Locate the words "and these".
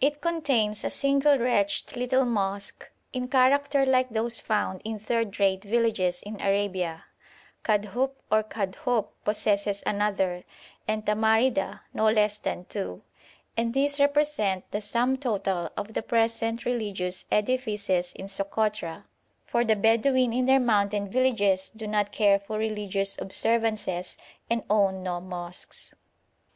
13.56-13.98